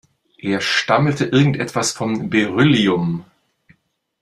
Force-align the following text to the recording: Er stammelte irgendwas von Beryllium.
Er 0.39 0.61
stammelte 0.61 1.25
irgendwas 1.25 1.91
von 1.91 2.31
Beryllium. 2.31 3.23